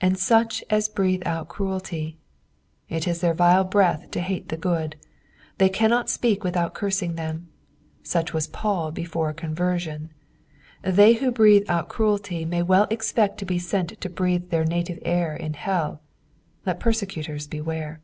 "And 0.00 0.16
«He& 0.16 0.62
a* 0.70 0.82
breathe 0.94 1.24
out 1.26 1.48
ervelty." 1.48 2.14
It 2.88 3.08
is 3.08 3.20
their 3.20 3.34
vital 3.34 3.64
breath 3.64 4.08
to 4.12 4.20
hate 4.20 4.50
the 4.50 4.56
good; 4.56 4.94
they 5.56 5.68
cannot 5.68 6.08
speak 6.08 6.44
without 6.44 6.74
cursing 6.74 7.16
tbem; 7.16 7.46
such 8.04 8.30
wss 8.30 8.52
Paul 8.52 8.92
before 8.92 9.32
conversion. 9.32 10.12
They 10.82 11.14
who 11.14 11.32
breathe 11.32 11.64
out 11.68 11.88
cruelty 11.88 12.44
may 12.44 12.62
well 12.62 12.86
expect 12.88 13.38
to 13.38 13.44
be 13.44 13.58
sent 13.58 14.00
to 14.00 14.08
breathe 14.08 14.50
their 14.50 14.64
native 14.64 15.00
air 15.02 15.36
ID 15.42 15.56
hell; 15.56 16.02
let 16.64 16.78
persecutors 16.78 17.48
beware 17.48 18.00